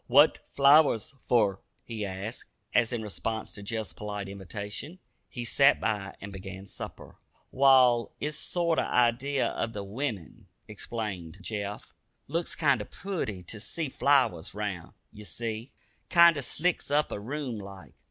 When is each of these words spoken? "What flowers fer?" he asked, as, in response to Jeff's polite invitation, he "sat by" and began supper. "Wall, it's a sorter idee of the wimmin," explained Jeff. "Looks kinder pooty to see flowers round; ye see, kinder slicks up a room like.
"What 0.07 0.39
flowers 0.55 1.13
fer?" 1.29 1.59
he 1.83 2.03
asked, 2.07 2.49
as, 2.73 2.91
in 2.91 3.03
response 3.03 3.51
to 3.53 3.61
Jeff's 3.61 3.93
polite 3.93 4.27
invitation, 4.27 4.97
he 5.29 5.45
"sat 5.45 5.79
by" 5.79 6.15
and 6.19 6.33
began 6.33 6.65
supper. 6.65 7.19
"Wall, 7.51 8.11
it's 8.19 8.39
a 8.39 8.41
sorter 8.41 8.81
idee 8.81 9.39
of 9.41 9.73
the 9.73 9.83
wimmin," 9.83 10.47
explained 10.67 11.37
Jeff. 11.41 11.93
"Looks 12.25 12.55
kinder 12.55 12.85
pooty 12.85 13.43
to 13.43 13.59
see 13.59 13.89
flowers 13.89 14.55
round; 14.55 14.93
ye 15.11 15.23
see, 15.23 15.71
kinder 16.09 16.41
slicks 16.41 16.89
up 16.89 17.11
a 17.11 17.19
room 17.19 17.59
like. 17.59 17.93